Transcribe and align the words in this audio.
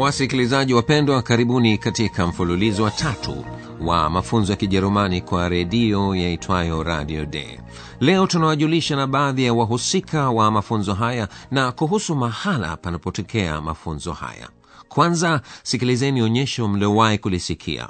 Wasikilizaji 0.00 0.74
wapendwa, 0.74 1.22
karibuni 1.22 1.78
katika 1.78 2.26
mfululizo 2.26 2.82
wa 2.84 2.90
tatu 2.90 3.44
wa 3.80 4.10
mafunzo 4.10 4.52
ya 4.52 4.56
Kijerumani 4.56 5.20
kwa 5.20 5.48
redio 5.48 6.14
yaitwayo 6.14 6.82
Radio 6.82 7.26
Day. 7.26 7.58
Leo 8.00 8.26
tunawajulisha 8.26 8.96
na 8.96 9.06
baadhi 9.06 9.44
ya 9.44 9.54
wahusika 9.54 10.30
wa 10.30 10.50
mafunzo 10.50 10.94
haya 10.94 11.28
na 11.50 11.72
kuhusu 11.72 12.14
mahala 12.16 12.76
panapotokea 12.76 13.60
mafunzo 13.60 14.12
haya. 14.12 14.48
Kwanza 14.88 15.40
sikilizeni 15.62 16.22
onyesho 16.22 16.68
mliowahi 16.68 17.18
kulisikia. 17.18 17.88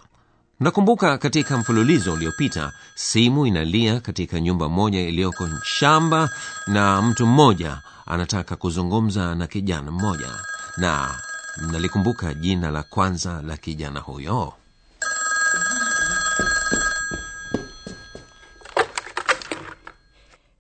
Nakumbuka 0.61 1.19
katika 1.19 1.59
mfululizo 1.59 2.13
uliopita, 2.13 2.73
simu 2.95 3.47
inalia 3.47 4.01
katika 4.01 4.41
nyumba 4.41 4.69
moja 4.69 5.01
iliyoko 5.01 5.49
shamba, 5.65 6.31
na 6.67 7.03
mtu 7.03 7.27
mmoja 7.27 7.79
anataka 8.07 8.57
kuzungumza 8.57 9.35
na 9.35 9.47
kijana 9.47 9.91
mmoja, 9.91 10.29
na 10.77 11.15
mnalikumbuka 11.57 12.35
jina 12.35 12.71
la 12.71 12.83
kwanza 12.83 13.43
la 13.43 13.57
kijana 13.57 14.01
huyo? 14.01 14.53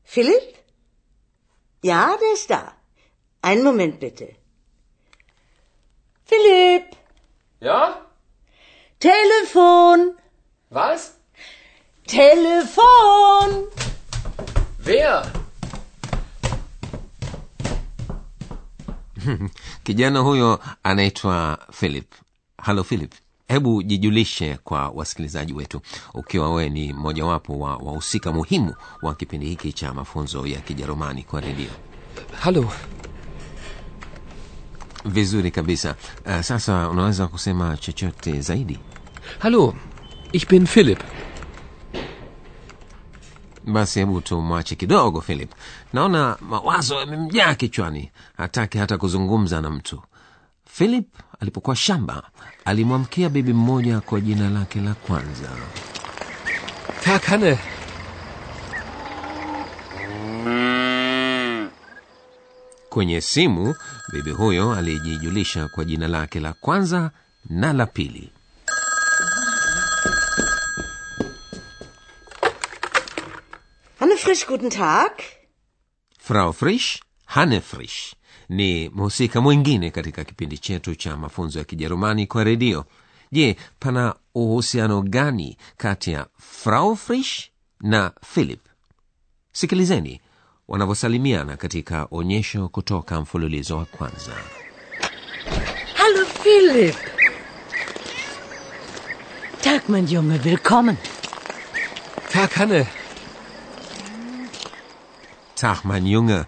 Philipp? 0.05 0.57
Ja, 1.83 2.17
der 2.21 2.33
ist 2.35 2.51
da. 2.51 2.73
Einen 3.43 3.65
Moment 3.65 4.01
bitte. 4.01 4.29
Philipp, 6.25 6.97
Ja? 7.61 8.07
Telefon, 9.01 10.17
Was? 10.71 11.17
Telefon. 12.07 13.67
Wer? 14.79 15.23
kijana 19.85 20.19
huyo 20.19 20.61
anaitwa 20.83 21.59
philip. 21.73 22.13
Halo 22.59 22.85
philip. 22.85 23.13
Hebu 23.49 23.83
jijulishe 23.83 24.59
kwa 24.65 24.89
wasikilizaji 24.89 25.53
wetu 25.53 25.81
ukiwa 26.15 26.51
wewe 26.55 26.69
ni 26.71 26.93
mmojawapo 26.93 27.59
wa 27.59 27.77
wahusika 27.77 28.33
muhimu 28.33 28.75
wa 29.03 29.15
kipindi 29.15 29.47
hiki 29.47 29.73
cha 29.73 29.95
mafunzo 29.95 30.47
ya 30.47 30.61
kijerumani 30.61 31.23
kwa 31.23 31.41
redio. 31.41 31.71
Halo 32.41 32.73
vizuri 35.05 35.51
kabisa. 35.51 35.95
Uh, 36.27 36.41
sasa 36.41 36.89
unaweza 36.89 37.27
kusema 37.27 37.77
chochote 37.77 38.41
zaidi? 38.41 38.79
Halo 39.39 39.75
Ich 40.33 40.49
bin 40.49 40.67
Philipp. 40.67 41.01
Basi 43.65 43.99
hebu 43.99 44.21
tumwache 44.21 44.75
kidogo 44.75 45.21
philip. 45.21 45.51
Naona 45.93 46.37
mawazo 46.41 46.95
yamemjaa 47.01 47.55
kichwani. 47.55 48.11
Hataki 48.37 48.79
hata 48.79 48.99
kuzungumza 48.99 49.61
na 49.61 49.71
mtu. 49.71 50.03
Philip 50.73 51.07
alipokuwa 51.41 51.77
shamba 51.77 52.23
alimwamkia 52.65 53.29
bibi 53.29 53.53
mmoja 53.53 54.01
kwa 54.01 54.21
jina 54.21 54.51
lake 54.51 54.81
la 54.81 54.95
kwanza. 54.95 55.49
Takane 57.05 57.59
kwenye 62.89 63.21
simu 63.21 63.75
bibi 64.13 64.31
huyo 64.31 64.73
alijijulisha 64.75 65.69
kwa 65.69 65.85
jina 65.85 66.09
lake 66.09 66.41
la 66.41 66.53
kwanza 66.53 67.11
na 67.49 67.73
la 67.73 67.87
pili 67.87 68.33
Hanne 74.01 74.17
Frisch, 74.31 74.47
guten 74.47 74.71
Tag. 74.71 75.11
frau 76.19 76.53
frisch 76.53 77.01
hanne 77.27 77.61
frisch 77.61 78.15
ni 78.49 78.89
mhusika 78.89 79.41
mwingine 79.41 79.91
katika 79.91 80.25
kipindi 80.25 80.59
chetu 80.59 80.95
cha 80.95 81.17
mafunzo 81.17 81.59
ya 81.59 81.65
kijerumani 81.65 82.27
kwa 82.27 82.45
redio 82.45 82.85
je 83.33 83.57
pana 83.79 84.15
uhusiano 84.35 85.03
gani 85.03 85.57
kati 85.77 86.13
ya 86.13 86.27
frau 86.39 86.97
frisch 86.97 87.51
na 87.81 88.13
philip 88.35 88.61
sikilizeni 89.53 90.21
wanavyosalimiana 90.69 91.57
katika 91.57 92.09
onyesho 92.11 92.69
kutoka 92.69 93.21
mfululizo 93.21 93.77
wa 93.77 93.85
kwanza 93.85 94.33
Hallo 95.95 96.25
Philip. 96.27 96.97
Tag, 99.61 99.83
mein 99.89 100.07
Junge, 100.07 100.41
willkommen. 100.45 100.97
Tag 102.33 102.51
Hanne. 102.51 102.87
Tahman 105.61 106.07
yunga 106.07 106.47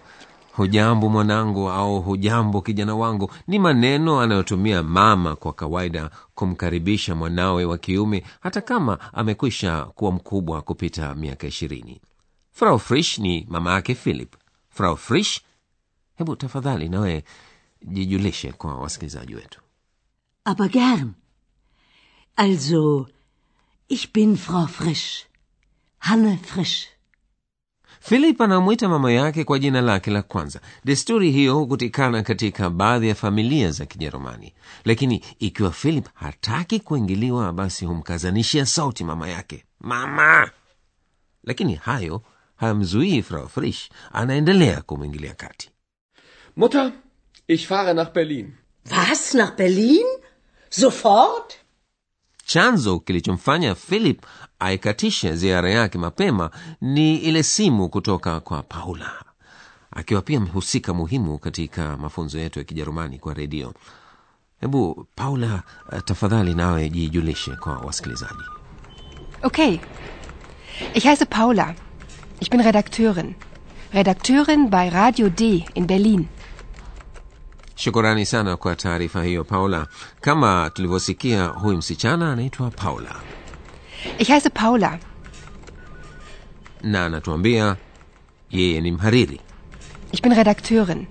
hujambo 0.51 1.09
mwanangu 1.09 1.69
au 1.69 2.01
hujambo 2.01 2.61
kijana 2.61 2.95
wangu 2.95 3.31
ni 3.47 3.59
maneno 3.59 4.21
anayotumia 4.21 4.83
mama 4.83 5.35
kwa 5.35 5.53
kawaida 5.53 6.09
kumkaribisha 6.35 7.15
mwanawe 7.15 7.65
wa 7.65 7.77
kiume 7.77 8.23
hata 8.39 8.61
kama 8.61 9.13
amekwisha 9.13 9.85
kuwa 9.85 10.11
mkubwa 10.11 10.61
kupita 10.61 11.15
miaka 11.15 11.47
ishirini 11.47 12.01
frau 12.51 12.79
frisch 12.79 13.17
ni 13.19 13.47
mama 13.49 13.73
yake 13.73 13.95
philip 13.95 14.35
frau 14.69 14.97
frisch 14.97 15.41
hebu 16.17 16.35
tafadhali 16.35 16.89
nawe 16.89 17.23
jijulishe 17.81 18.51
kwa 18.51 18.75
wasikilizaji 18.75 19.35
wetu 19.35 19.59
Aber 20.45 20.67
gern. 20.69 21.13
Also, 22.35 23.07
ich 23.87 24.11
bin 24.11 24.35
Frau 24.35 24.67
Frisch. 24.67 25.25
Hanne 25.99 26.37
Frisch. 26.37 26.92
Philip 28.05 28.41
anamwita 28.41 28.89
mama 28.89 29.11
yake 29.11 29.43
kwa 29.43 29.59
jina 29.59 29.81
lake 29.81 30.11
la 30.11 30.21
kwanza. 30.21 30.61
Desturi 30.85 31.31
hiyo 31.31 31.55
hukutikana 31.55 32.23
katika 32.23 32.69
baadhi 32.69 33.07
ya 33.09 33.15
familia 33.15 33.71
za 33.71 33.85
kijerumani. 33.85 34.53
Lakini 34.85 35.23
ikiwa 35.39 35.71
philip 35.71 36.07
hataki 36.13 36.79
kuingiliwa 36.79 37.53
basi 37.53 37.85
humkazanishia 37.85 38.65
sauti 38.65 39.03
mama 39.03 39.29
yake. 39.29 39.65
Mama! 39.79 40.51
Lakini 41.43 41.75
hayo 41.75 42.21
hayamzuii 42.55 43.21
frau 43.21 43.49
frisch. 43.49 43.89
Anaendelea 44.13 44.81
kumwingilia 44.81 45.33
kati. 45.33 45.69
Mutter, 46.55 46.91
ich 47.47 47.67
fahre 47.67 47.93
nach 47.93 48.13
Berlin. 48.13 48.53
Was, 48.91 49.33
nach 49.33 49.55
Berlin? 49.55 50.05
Sofort? 50.69 51.53
Chanzo 52.53 52.99
kilichomfanya 52.99 53.75
philip 53.75 54.25
aikatishe 54.59 55.35
ziara 55.35 55.69
yake 55.71 55.97
mapema 55.97 56.51
ni 56.81 57.15
ile 57.17 57.43
simu 57.43 57.89
kutoka 57.89 58.39
kwa 58.39 58.63
paula 58.63 59.11
akiwa 59.91 60.21
pia 60.21 60.39
mhusika 60.39 60.93
muhimu 60.93 61.37
katika 61.39 61.97
mafunzo 61.97 62.39
yetu 62.39 62.59
ya 62.59 62.65
kijerumani 62.65 63.19
kwa 63.19 63.33
redio 63.33 63.73
hebu 64.61 65.07
paula 65.15 65.63
tafadhali 66.05 66.53
nawe 66.53 66.89
jijulishe 66.89 67.51
kwa 67.55 67.77
wasikilizaji 67.77 68.43
Okay. 69.43 69.77
Ich 70.93 71.03
heiße 71.05 71.25
Paula. 71.25 71.75
Ich 72.39 72.49
bin 72.49 72.61
Redakteurin. 72.61 73.35
Redakteurin 73.93 74.69
bei 74.69 74.89
Radio 74.89 75.29
D 75.29 75.65
in 75.75 75.85
Berlin. 75.87 76.25
Shukurani 77.87 78.25
sana 78.25 78.57
kwa 78.57 78.75
taarifa 78.75 79.23
hiyo 79.23 79.43
paula 79.43 79.87
kama 80.21 80.69
tulivyosikia 80.73 81.45
huyu 81.45 81.77
msichana 81.77 82.31
anaitwa 82.31 82.71
paula 82.71 83.15
Ich 84.17 84.27
heiße 84.29 84.49
Paula. 84.49 84.99
na 86.83 87.05
anatuambia 87.05 87.75
yeye 88.51 88.81
ni 88.81 88.91
mhariri 88.91 89.39
Ich 90.11 90.21
bin 90.23 90.33
Redakteurin. 90.33 91.05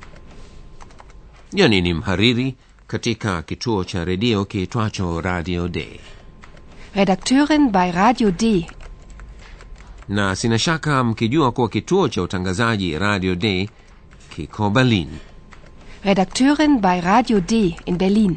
yani 1.52 1.80
ni 1.80 1.94
mhariri 1.94 2.54
katika 2.86 3.42
kituo 3.42 3.84
cha 3.84 4.04
redio 4.04 4.44
kiitwacho 4.44 5.20
radio 5.20 5.68
d 5.68 6.00
Redakteurin 6.94 7.70
bei 7.70 7.92
Radio 7.92 8.30
D. 8.30 8.70
na 10.08 10.36
sina 10.36 10.58
shaka 10.58 11.04
mkijua 11.04 11.52
kuwa 11.52 11.68
kituo 11.68 12.08
cha 12.08 12.22
utangazaji 12.22 12.98
radio 12.98 13.34
d 13.34 13.70
kiko 14.36 14.70
berlin 14.70 15.08
Redakteurin 16.04 16.80
bei 16.80 17.00
Radio 17.00 17.40
D 17.40 17.76
in 17.86 17.96
Berlin. 17.98 18.36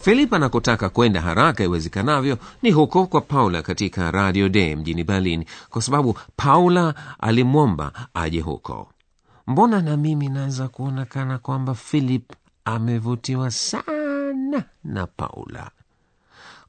philip 0.00 0.32
anakotaka 0.32 0.88
kwenda 0.88 1.20
haraka 1.20 1.64
iwezekanavyo 1.64 2.38
ni 2.62 2.70
huko 2.70 3.06
kwa 3.06 3.20
paula 3.20 3.62
katika 3.62 4.10
radio 4.10 4.48
D 4.48 4.76
mjini 4.76 5.04
berlin 5.04 5.44
kwa 5.70 5.82
sababu 5.82 6.18
paula 6.36 6.94
alimwomba 7.18 7.92
aje 8.14 8.40
huko. 8.40 8.88
Mbona 9.46 9.82
na 9.82 9.96
mimi 9.96 10.28
naweza 10.28 10.68
kuonekana 10.68 11.38
kwamba 11.38 11.74
philip 11.74 12.32
amevutiwa 12.64 13.50
sana 13.50 14.64
na 14.84 15.06
paula? 15.06 15.70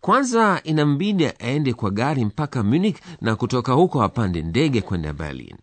Kwanza 0.01 0.61
inambidi 0.63 1.25
aende 1.25 1.73
kwa 1.73 1.91
gari 1.91 2.25
mpaka 2.25 2.63
munich 2.63 2.97
na 3.21 3.35
kutoka 3.35 3.73
huko 3.73 4.03
apande 4.03 4.41
ndege 4.41 4.81
kwenda 4.81 5.13
berlin 5.13 5.57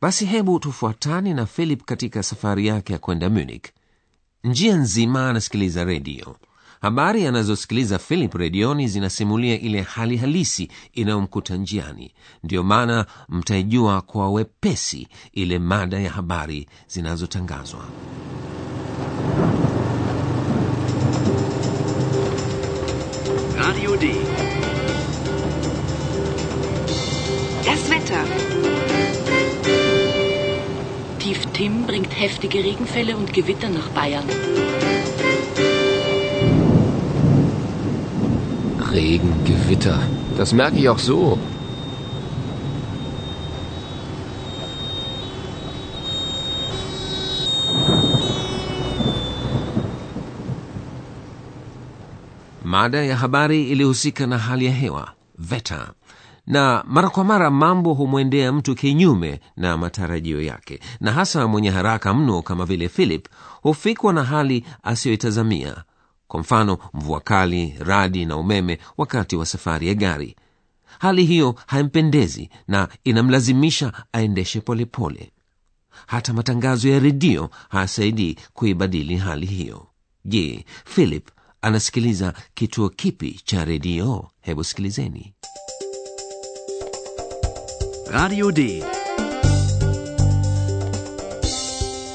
basi 0.00 0.26
hebu 0.26 0.58
tufuatane 0.58 1.34
na 1.34 1.46
philip 1.46 1.84
katika 1.84 2.22
safari 2.22 2.66
yake 2.66 2.92
ya 2.92 2.98
kwenda 2.98 3.30
munich. 3.30 3.64
Njia 4.44 4.76
nzima 4.76 5.30
anasikiliza 5.30 5.84
redio. 5.84 6.36
Habari 6.80 7.26
anazosikiliza 7.26 7.98
philip 7.98 8.34
redioni 8.34 8.88
zinasimulia 8.88 9.60
ile 9.60 9.82
hali 9.82 10.16
halisi 10.16 10.68
inayomkuta 10.92 11.56
njiani. 11.56 12.12
Ndiyo 12.44 12.62
maana 12.62 13.06
mtaijua 13.28 14.00
kwa 14.02 14.30
wepesi 14.30 15.08
ile 15.32 15.58
mada 15.58 16.00
ya 16.00 16.10
habari 16.10 16.68
zinazotangazwa. 16.88 17.84
Radio 23.56 23.96
D. 23.96 24.25
Tim 31.56 31.86
bringt 31.86 32.20
heftige 32.20 32.58
Regenfälle 32.62 33.16
und 33.16 33.32
Gewitter 33.32 33.70
nach 33.70 33.88
Bayern. 33.88 34.28
Regen, 38.92 39.32
Gewitter. 39.46 39.98
Das 40.36 40.52
merke 40.52 40.76
ich 40.76 40.90
auch 40.90 40.98
so. 40.98 41.38
mada 52.64 53.02
ya 53.02 53.16
habari 53.16 53.70
ilihusika 53.72 54.26
na 54.26 54.38
hali 54.38 54.66
ya 54.66 54.72
hewa 54.72 55.12
veta 55.38 55.95
na 56.46 56.84
mara 56.86 57.10
kwa 57.10 57.24
mara 57.24 57.50
mambo 57.50 57.94
humwendea 57.94 58.52
mtu 58.52 58.74
kinyume 58.74 59.40
na 59.56 59.76
matarajio 59.76 60.42
yake. 60.42 60.80
Na 61.00 61.12
hasa 61.12 61.46
mwenye 61.46 61.70
haraka 61.70 62.14
mno 62.14 62.42
kama 62.42 62.64
vile 62.64 62.88
philip 62.88 63.28
hufikwa 63.62 64.12
na 64.12 64.24
hali 64.24 64.64
asiyoitazamia. 64.82 65.84
Kwa 66.28 66.40
mfano 66.40 66.78
mvua 66.94 67.20
kali 67.20 67.74
radi 67.78 68.26
na 68.26 68.36
umeme 68.36 68.78
wakati 68.96 69.36
wa 69.36 69.46
safari 69.46 69.88
ya 69.88 69.94
gari. 69.94 70.36
Hali 70.98 71.24
hiyo 71.24 71.54
haimpendezi 71.66 72.50
na 72.68 72.88
inamlazimisha 73.04 73.92
aendeshe 74.12 74.60
polepole. 74.60 75.14
Pole. 75.18 75.32
hata 76.06 76.32
matangazo 76.32 76.88
ya 76.88 76.98
redio 76.98 77.50
hayasaidii 77.68 78.36
kuibadili 78.52 79.16
hali 79.16 79.46
hiyo. 79.46 79.86
Je 80.24 80.64
philip 80.84 81.28
anasikiliza 81.62 82.34
kituo 82.54 82.88
kipi 82.88 83.40
cha 83.44 83.64
redio? 83.64 84.30
Hebu 84.40 84.64
sikilizeni 84.64 85.34
Radio 88.10 88.50
D. 88.50 88.82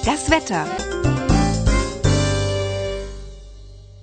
Das 0.05 0.29
Wetter. 0.29 0.65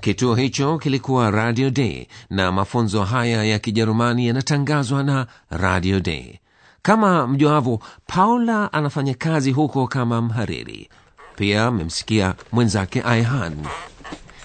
kituo 0.00 0.34
hicho 0.34 0.78
kilikuwa 0.78 1.30
radio 1.30 1.70
D 1.70 2.08
na 2.30 2.52
mafunzo 2.52 3.04
haya 3.04 3.44
ya 3.44 3.58
kijerumani 3.58 4.26
yanatangazwa 4.26 5.02
na 5.02 5.26
radio 5.50 6.00
D. 6.00 6.40
kama 6.82 7.26
mjuavyo 7.26 7.80
paula 8.06 8.72
anafanya 8.72 9.14
kazi 9.14 9.52
huko 9.52 9.86
kama 9.86 10.22
mhariri 10.22 10.88
pia 11.36 11.64
amemsikia 11.66 12.34
mwenzake 12.52 13.02
aihan 13.02 13.56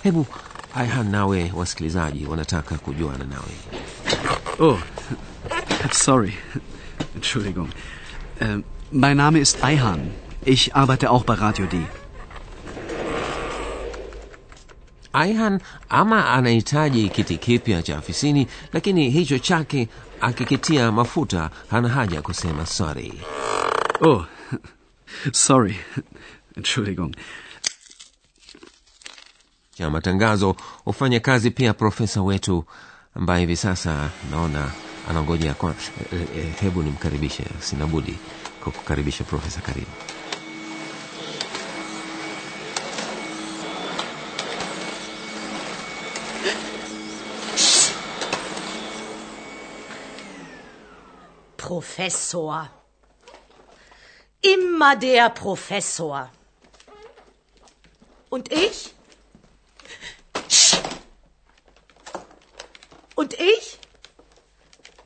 hebu 0.04 0.26
aihan 0.76 1.10
nawe 1.12 1.52
wasikilizaji 1.56 2.26
wanataka 2.26 2.76
kujuana 2.78 3.24
nawe 3.26 3.54
Oh, 4.60 4.80
sorry. 5.92 6.34
Entschuldigung. 7.16 7.70
Äh, 8.40 8.58
mein 8.92 9.18
Name 9.18 9.40
ist 9.40 9.64
Eihan. 9.64 10.12
Ich 10.46 10.76
arbeite 10.76 11.10
auch 11.12 11.24
bei 11.24 11.34
Radio 11.36 11.66
D. 11.66 11.78
aihan 15.16 15.62
ama 15.90 16.30
anahitaji 16.30 17.10
kiti 17.10 17.38
kipya 17.38 17.84
cha 17.84 17.98
ofisini 17.98 18.48
lakini 18.74 19.10
hicho 19.10 19.40
chake 19.40 19.88
akikitia 20.22 20.92
mafuta 20.92 21.50
hana 21.70 21.90
haja 21.90 22.22
kusema 22.22 22.66
sorry 22.66 23.14
Oh, 24.02 24.26
sorry. 25.32 25.76
Entschuldigung. 26.58 27.16
cha 29.78 29.90
matangazo 29.90 30.56
hufanya 30.86 31.20
kazi 31.20 31.52
pia 31.52 31.74
profesa 31.74 32.22
wetu 32.22 32.66
ambaye 33.16 33.40
hivi 33.40 33.56
sasa 33.56 34.10
naona 34.32 34.72
anangojea 35.10 35.54
kwa 35.54 35.76
eh, 36.14 36.28
eh, 36.38 36.56
hebu 36.62 36.84
nimkaribishe 36.84 37.44
sinabudi 37.60 38.18
kwa 38.64 38.72
kukaribisha 38.72 39.24
profesa 39.24 39.62
karibu 39.62 39.92
Professor. 51.58 52.70
Immer 54.42 54.96
der 54.98 55.30
Professor. 55.30 56.30
Und 58.30 58.52
ich? 58.52 58.94
Und 63.16 63.34
ich? 63.40 63.80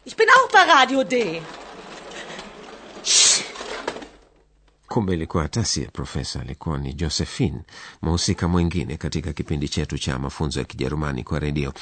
Ich 0.08 0.16
bin 0.16 0.28
auch 0.38 0.50
bei 0.54 0.64
Radio 0.74 1.04
D. 1.04 1.42
kumbe 4.88 5.14
ilikuwa 5.14 5.44
hatasi 5.44 5.84
ya 5.84 5.90
profesa 5.92 6.40
alikuwa 6.42 6.78
ni 6.78 6.94
josephine 6.94 7.62
mhusika 8.02 8.48
mwingine 8.48 8.98
katika 8.98 9.34
kipindi 9.34 9.70
chetu 9.70 9.98
cha 9.98 10.20
mafunzo 10.20 10.60
ya 10.60 10.66
kijerumani 10.66 11.24
kwa 11.24 11.40
redio. 11.40 11.74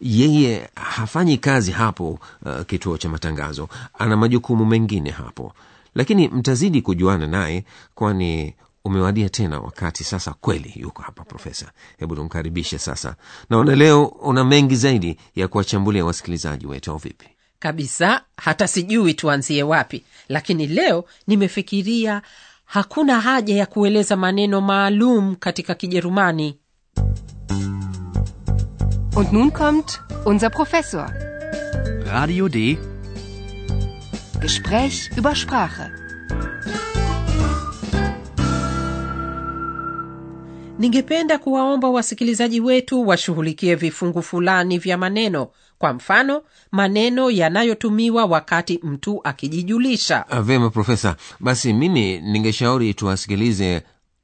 Yeye 0.00 0.70
hafanyi 0.74 1.38
kazi 1.38 1.72
hapo 1.72 2.18
uh, 2.46 2.60
kituo 2.66 2.98
cha 2.98 3.08
matangazo. 3.08 3.68
Ana 3.98 4.16
majukumu 4.16 4.64
mengine 4.66 5.10
hapo. 5.10 5.52
Lakini 5.94 6.28
mtazidi 6.28 6.82
kujuana 6.82 7.26
naye 7.26 7.64
kwani 7.94 8.54
umewadia 8.84 9.28
tena 9.28 9.60
wakati 9.60 10.04
sasa 10.04 10.32
kweli 10.40 10.72
yuko 10.76 11.02
hapa 11.02 11.24
profesa. 11.24 11.72
Hebu 11.98 12.16
tumkaribishe 12.16 12.78
sasa. 12.78 13.16
Naona 13.50 13.74
leo 13.76 14.04
una 14.06 14.44
mengi 14.44 14.76
zaidi 14.76 15.16
ya 15.36 15.48
kuwachambulia 15.48 16.04
wasikilizaji 16.04 16.66
wetu 16.66 16.90
au 16.90 16.96
vipi 16.96 17.28
kabisa 17.62 18.20
hata 18.36 18.68
sijui 18.68 19.14
tuanzie 19.14 19.62
wapi 19.62 20.04
lakini 20.28 20.66
leo 20.66 21.04
nimefikiria 21.26 22.22
hakuna 22.64 23.20
haja 23.20 23.54
ya 23.56 23.66
kueleza 23.66 24.16
maneno 24.16 24.60
maalum 24.60 25.34
katika 25.36 25.74
kijerumani 25.74 26.58
Und 29.16 29.32
nun 29.32 29.50
kommt 29.50 30.00
unser 30.24 30.50
Professor. 30.50 31.12
Radio 32.06 32.48
D. 32.48 32.78
Gespräch 34.40 35.10
über 35.18 35.36
Sprache. 35.36 35.90
ningependa 40.78 41.38
kuwaomba 41.38 41.88
wasikilizaji 41.90 42.60
wetu 42.60 43.08
washughulikie 43.08 43.74
vifungu 43.74 44.22
fulani 44.22 44.78
vya 44.78 44.98
maneno 44.98 45.48
kwa 45.78 45.92
mfano 45.92 46.42
maneno 46.72 47.30
yanayotumiwa 47.30 48.24
wakati 48.24 48.80
mtu 48.82 49.20
akijijulisha. 49.24 50.28
Ah, 50.28 50.42
vyema 50.42 50.70
profesa. 50.70 51.16
Basi 51.40 51.72
mimi 51.72 52.20
ningeshauri 52.20 52.94
tuwasikilize 52.94 53.82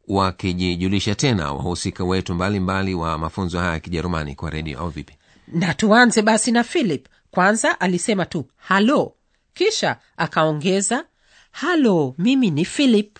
wakijijulisha 0.09 1.15
tena 1.15 1.53
wahusika 1.53 2.05
wetu 2.05 2.35
mbalimbali 2.35 2.95
mbali 2.95 3.11
wa 3.11 3.19
mafunzo 3.19 3.59
haya 3.59 3.73
ya 3.73 3.81
kijerumani 3.81 4.35
kwa 4.35 4.51
redio 4.51 4.79
au 4.79 4.89
vipi? 4.89 5.15
Na 5.49 5.75
tuanze 5.75 6.23
basi 6.23 6.53
na 6.53 6.65
philip. 6.65 7.07
Kwanza 7.31 7.81
alisema 7.81 8.27
tu 8.27 8.45
halo. 8.57 9.15
Kisha 9.55 9.97
akaongeza 10.17 11.05
halo 11.51 12.15
mimi 12.19 12.51
ni 12.51 12.65
philip. 12.65 13.19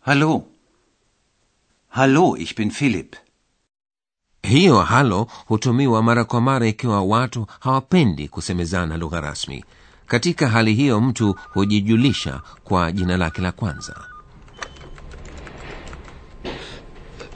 Hallo. 0.00 0.44
Hallo, 1.88 2.36
ich 2.36 2.56
bin 2.56 2.70
Philipp. 2.70 3.14
Hiyo 4.46 4.80
halo 4.80 5.26
hutumiwa 5.46 6.02
mara 6.02 6.24
kwa 6.24 6.40
mara 6.40 6.66
ikiwa 6.66 7.02
watu 7.02 7.46
hawapendi 7.60 8.28
kusemezana 8.28 8.96
lugha 8.96 9.20
rasmi. 9.20 9.64
Katika 10.06 10.48
hali 10.48 10.74
hiyo 10.74 11.00
mtu 11.00 11.36
hujijulisha 11.52 12.40
kwa 12.64 12.92
jina 12.92 13.16
lake 13.16 13.42
la 13.42 13.52
kwanza. 13.52 13.96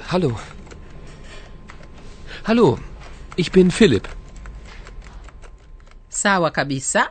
Hallo. 0.07 0.37
Hallo, 2.43 2.79
ich 3.37 3.52
bin 3.52 3.71
philip 3.71 4.09
sawa 6.09 6.50
kabisa. 6.50 7.11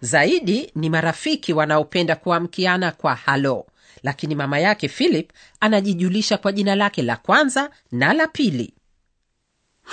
Zaidi 0.00 0.70
ni 0.74 0.90
marafiki 0.90 1.52
wanaopenda 1.52 2.16
kuamkiana 2.16 2.90
kwa 2.92 3.14
halo. 3.14 3.66
Lakini 4.02 4.34
mama 4.34 4.58
yake 4.58 4.88
philip 4.88 5.30
anajijulisha 5.60 6.38
kwa 6.38 6.52
jina 6.52 6.74
lake 6.74 7.02
la 7.02 7.16
kwanza 7.16 7.70
na 7.92 8.12
la 8.12 8.26
pili 8.26 8.72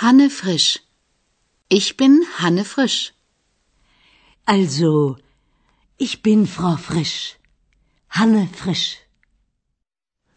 Hanne 0.02 0.28
Frisch. 0.30 0.80
Ich 1.68 1.96
bin 1.96 2.24
Hanne 2.38 2.64
Frisch. 2.64 3.12
Also, 4.46 5.16
ich 5.98 6.22
bin 6.22 6.46
Frau 6.46 6.76
Frisch. 6.76 7.36
Hanne 8.08 8.48
Frisch. 8.52 8.96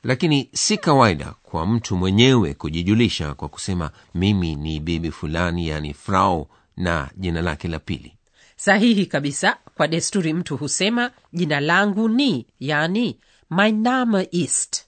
lakini 0.03 0.49
si 0.53 0.77
kawaida 0.77 1.33
kwa 1.43 1.65
mtu 1.65 1.97
mwenyewe 1.97 2.53
kujijulisha 2.53 3.33
kwa 3.33 3.49
kusema 3.49 3.91
mimi 4.15 4.55
ni 4.55 4.79
bibi 4.79 5.11
fulani 5.11 5.67
yani 5.67 5.93
frau 5.93 6.47
na 6.77 7.11
jina 7.17 7.41
lake 7.41 7.67
la 7.67 7.79
pili 7.79 8.17
sahihi 8.55 9.05
kabisa 9.05 9.57
kwa 9.75 9.87
desturi 9.87 10.33
mtu 10.33 10.57
husema 10.57 11.11
jina 11.33 11.59
langu 11.59 12.09
ni 12.09 12.47
yani 12.59 13.19
mein 13.49 13.81
name 13.81 14.27
ist 14.31 14.83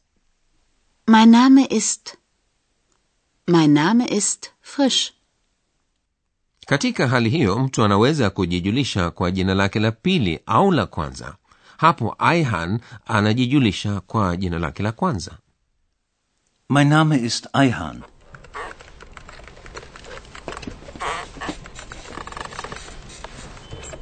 Mein 1.07 1.29
Name 1.31 1.65
ist. 1.65 2.17
Mein 3.53 3.73
Name 3.73 4.05
ist 4.07 4.51
Frisch. 4.61 5.13
katika 6.67 7.07
hali 7.07 7.29
hiyo 7.29 7.59
mtu 7.59 7.83
anaweza 7.83 8.29
kujijulisha 8.29 9.11
kwa 9.11 9.31
jina 9.31 9.53
lake 9.53 9.79
la 9.79 9.91
pili 9.91 10.39
au 10.45 10.71
la 10.71 10.85
kwanza 10.85 11.35
hapo 11.77 12.15
aihan 12.19 12.79
anajijulisha 13.05 13.99
kwa 14.01 14.37
jina 14.37 14.59
lake 14.59 14.83
la 14.83 14.91
kwanza 14.91 15.31
Mein 16.69 16.87
Name 16.87 17.17
ist 17.17 17.47
Aihan. 17.53 18.01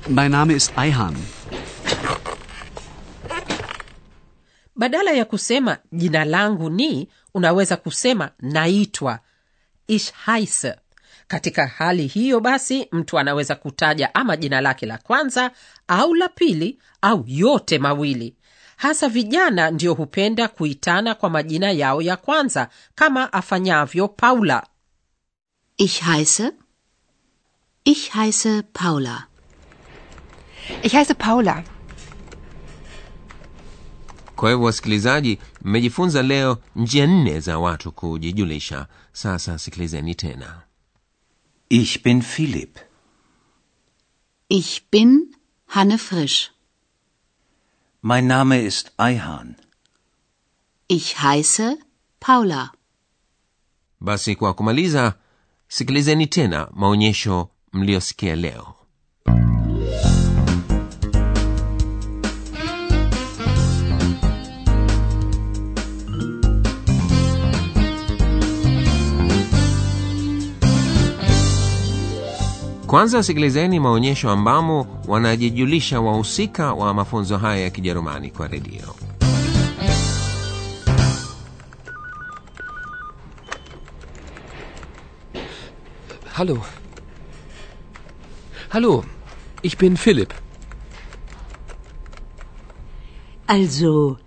Mein 0.08 0.32
Name 0.32 0.54
ist 0.56 0.72
Aihan. 0.78 1.16
badala 4.76 5.12
ya 5.12 5.26
kusema 5.26 5.78
jina 5.92 6.26
langu 6.26 6.70
ni 6.70 7.10
unaweza 7.34 7.78
kusema 7.78 8.32
naitwa 8.40 9.20
ich 9.88 10.14
katika 11.28 11.68
hali 11.68 12.08
hiyo 12.08 12.40
basi 12.40 12.88
mtu 12.92 13.20
anaweza 13.20 13.56
kutaja 13.56 14.16
ama 14.16 14.38
jina 14.38 14.62
lake 14.62 14.86
la 14.86 14.98
kwanza 14.98 15.52
au 15.88 16.14
la 16.16 16.30
pili 16.30 16.80
au 17.02 17.24
yote 17.28 17.80
mawili 17.80 18.36
hasa 18.78 19.10
vijana 19.10 19.72
ndio 19.72 19.94
hupenda 19.94 20.48
kuitana 20.48 21.16
kwa 21.16 21.30
majina 21.30 21.72
yao 21.72 22.02
ya 22.02 22.18
kwanza 22.18 22.70
kama 22.96 23.34
afanyavyo 23.34 24.08
paula 24.08 24.68
Ich 25.80 26.02
heiße. 26.02 26.54
Ich 27.84 28.16
heiße 28.16 28.64
Paula. 28.74 29.28
Ich 30.82 30.94
heiße 30.94 31.14
Paula. 31.14 31.64
Kwa 34.38 34.50
hivyo 34.50 34.66
wasikilizaji 34.66 35.40
mmejifunza 35.62 36.24
leo 36.24 36.58
njia 36.76 37.08
nne 37.08 37.40
za 37.40 37.60
watu 37.60 37.92
kujijulisha 37.92 38.88
sasa 39.14 39.58
sikilizeni 39.60 40.16
tena 40.16 40.62
Ich 41.70 42.04
bin 42.04 42.22
philip 42.22 42.78
Ich 44.50 44.82
bin 44.92 45.36
Hanne 45.66 45.98
Frisch. 45.98 46.52
Mein 48.04 48.26
Name 48.28 48.66
ist 48.66 48.92
Eihan. 48.98 49.56
Ich 50.88 51.16
heiße 51.16 51.78
Paula. 52.20 52.72
basi 54.00 54.36
kwa 54.36 54.54
kumaliza 54.54 55.14
sikilizeni 55.68 56.28
tena 56.28 56.68
maonyesho 56.74 57.50
mliyosikia 57.74 58.36
leo 58.36 58.76
kwanza 72.88 73.24
sikilizeni 73.24 73.80
maonyesho 73.80 74.30
ambamo 74.30 75.02
wanajijulisha 75.08 76.02
wahusika 76.02 76.74
wa 76.74 76.94
mafunzo 76.94 77.38
haya 77.38 77.62
ya 77.64 77.70
kijerumani 77.70 78.32
kwa 78.32 78.48
redio 78.48 78.96
Hallo. 86.34 86.62
Hallo, 88.70 89.04
ich 89.64 89.78
bin 89.78 89.98
Philipp. 89.98 90.34
Also, 93.48 94.18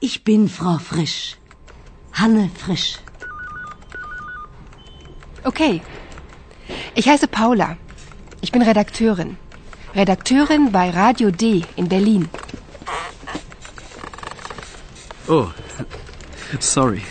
ich 0.00 0.24
bin 0.24 0.48
Frau 0.48 0.78
Frisch. 0.78 1.36
Hanne 2.12 2.50
Frisch. 2.56 2.98
Okay. 5.44 5.80
Ich 7.00 7.06
heiße 7.08 7.28
Paula. 7.28 7.76
Ich 8.40 8.50
bin 8.50 8.62
Redakteurin. 8.62 9.36
Redakteurin 9.94 10.72
bei 10.72 10.90
Radio 10.90 11.30
D 11.30 11.62
in 11.76 11.88
Berlin. 11.88 12.28
Oh, 15.28 15.46
sorry. 16.58 17.02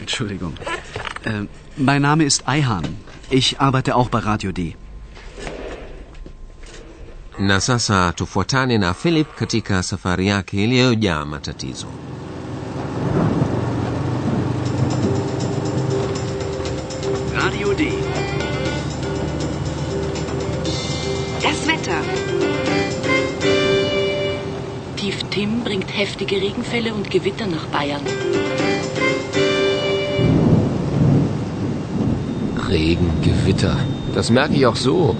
Entschuldigung. 0.00 0.54
Äh, 1.24 1.46
mein 1.76 2.02
Name 2.02 2.24
ist 2.24 2.48
Eihan. 2.48 2.84
Ich 3.30 3.60
arbeite 3.60 3.94
auch 3.94 4.08
bei 4.08 4.18
Radio 4.18 4.50
D. 4.52 4.74
na 7.38 7.60
sasa 7.60 8.12
tufuatane 8.12 8.78
na 8.78 8.94
philip 8.94 9.36
katika 9.36 9.82
safari 9.82 10.26
yake 10.28 10.64
iliyojaa 10.64 11.24
matatizo 11.24 11.86
Radio 17.34 17.74
D. 17.74 18.03
Wetter. 21.84 22.02
Tief 24.96 25.22
Tim 25.30 25.62
bringt 25.64 25.94
heftige 25.96 26.36
Regenfälle 26.36 26.94
und 26.94 27.10
Gewitter 27.10 27.46
nach 27.46 27.66
Bayern. 27.66 28.00
Regen, 32.68 33.10
Gewitter. 33.22 33.76
Das 34.14 34.30
merke 34.30 34.54
ich 34.54 34.66
auch 34.66 34.76
so. 34.76 35.16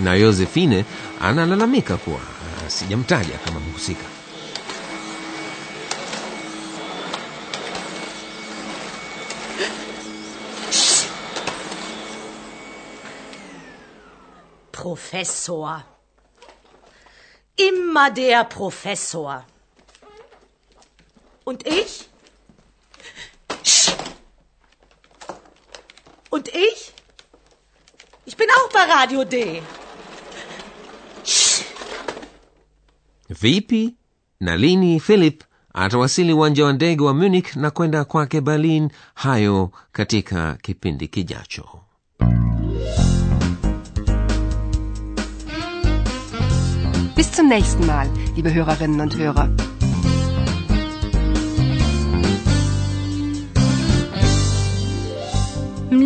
na 0.00 0.14
yosefine 0.14 0.84
analalamika 1.20 1.96
kuwa 1.96 2.37
ah, 2.78 2.84
sijamtaja 2.84 3.38
kama 3.44 3.60
mhusika 3.60 4.04
Professor. 14.72 15.84
Immer 17.56 18.10
der 18.10 18.44
Professor. 18.44 19.44
Und 21.44 21.66
ich? 21.66 22.08
Und 26.30 26.48
ich? 26.48 26.92
Ich 28.24 28.36
bin 28.36 28.48
auch 28.50 28.72
bei 28.72 28.84
Radio 28.84 29.24
D. 29.24 29.62
vipi? 33.30 33.94
Na 34.40 34.56
lini 34.56 35.00
philip 35.00 35.42
atawasili 35.74 36.32
uwanja 36.32 36.64
wa 36.64 36.72
ndege 36.72 37.02
wa 37.04 37.14
munich 37.14 37.56
na 37.56 37.70
kwenda 37.70 38.04
kwake 38.04 38.40
berlin? 38.40 38.90
Hayo 39.14 39.70
katika 39.92 40.54
kipindi 40.62 41.08
kijacho. 41.08 41.64
Bis 47.16 47.36
zum 47.36 47.48
nächsten 47.48 47.86
Mal, 47.86 48.08
liebe 48.36 48.54
Hörerinnen 48.54 49.00
und 49.00 49.16
Hörer. 49.16 49.67